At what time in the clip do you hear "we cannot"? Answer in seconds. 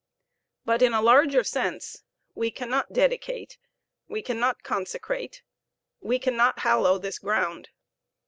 2.33-2.91, 4.07-4.63, 5.99-6.57